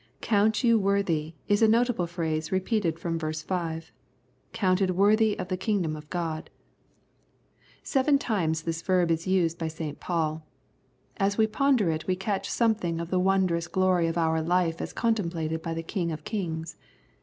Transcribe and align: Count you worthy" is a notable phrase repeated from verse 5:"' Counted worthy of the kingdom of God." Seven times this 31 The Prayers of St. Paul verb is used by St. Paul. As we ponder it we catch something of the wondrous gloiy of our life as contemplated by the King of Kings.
Count 0.21 0.63
you 0.63 0.79
worthy" 0.79 1.35
is 1.47 1.61
a 1.61 1.67
notable 1.67 2.07
phrase 2.07 2.51
repeated 2.51 2.97
from 2.97 3.19
verse 3.19 3.43
5:"' 3.43 3.91
Counted 4.51 4.89
worthy 4.97 5.37
of 5.37 5.47
the 5.49 5.55
kingdom 5.57 5.95
of 5.95 6.09
God." 6.09 6.49
Seven 7.83 8.17
times 8.17 8.63
this 8.63 8.81
31 8.81 8.81
The 8.81 8.87
Prayers 8.87 8.87
of 8.89 8.89
St. 8.89 8.89
Paul 8.89 9.03
verb 9.03 9.11
is 9.19 9.27
used 9.27 9.57
by 9.59 9.67
St. 9.67 9.99
Paul. 9.99 10.47
As 11.27 11.37
we 11.37 11.45
ponder 11.45 11.91
it 11.91 12.07
we 12.07 12.15
catch 12.15 12.49
something 12.49 12.99
of 12.99 13.11
the 13.11 13.19
wondrous 13.19 13.67
gloiy 13.67 14.09
of 14.09 14.17
our 14.17 14.41
life 14.41 14.81
as 14.81 14.91
contemplated 14.91 15.61
by 15.61 15.75
the 15.75 15.83
King 15.83 16.11
of 16.11 16.23
Kings. 16.23 16.77